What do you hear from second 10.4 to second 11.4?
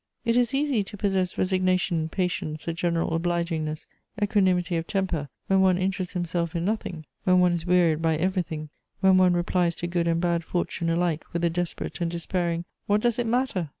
fortune alike